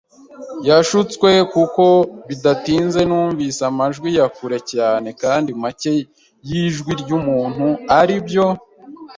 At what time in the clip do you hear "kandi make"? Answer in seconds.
5.21-5.93